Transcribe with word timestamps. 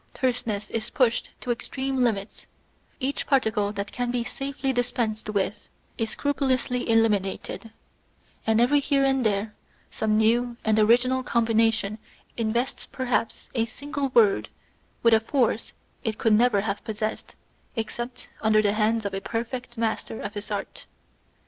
Terseness 0.15 0.71
is 0.71 0.89
pushed 0.89 1.29
to 1.41 1.51
its 1.51 1.57
extreme 1.59 2.03
limits; 2.03 2.47
each 2.99 3.27
particle 3.27 3.71
that 3.73 3.91
can 3.91 4.09
be 4.09 4.23
safely 4.23 4.73
dispensed 4.73 5.29
with 5.29 5.69
is 5.95 6.15
scru 6.15 6.33
pulously 6.33 6.87
eliminated; 6.89 7.71
and 8.47 8.59
every 8.59 8.79
here 8.79 9.03
and 9.05 9.23
there 9.23 9.53
some 9.91 10.17
new 10.17 10.57
and 10.65 10.79
original 10.79 11.21
combination 11.21 11.99
invests 12.35 12.87
perhaps 12.87 13.49
a 13.53 13.65
single 13.65 14.09
word 14.15 14.49
with 15.03 15.13
a 15.13 15.19
force 15.19 15.71
it 16.03 16.17
could 16.17 16.33
never 16.33 16.61
have 16.61 16.83
possessed 16.83 17.35
except 17.75 18.27
under 18.41 18.59
the 18.63 18.73
hands 18.73 19.05
of 19.05 19.13
a 19.13 19.21
perfect 19.21 19.77
master 19.77 20.19
of 20.19 20.33
his 20.33 20.49
art. 20.49 20.85